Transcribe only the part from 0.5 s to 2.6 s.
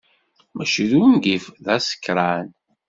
Mačči d ungif, d asekṛan.